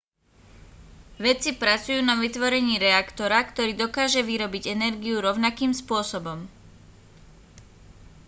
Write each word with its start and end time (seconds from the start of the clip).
vedci 1.25 1.51
pracujú 1.61 1.99
na 2.03 2.15
vytvorení 2.23 2.75
reaktora 2.87 3.39
ktorý 3.49 3.71
dokáže 3.83 4.21
vyrobiť 4.31 4.63
energiu 4.75 5.15
rovnakým 5.27 5.71
spôsobom 5.81 6.39